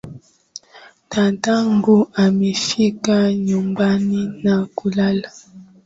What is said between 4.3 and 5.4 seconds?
na kulala.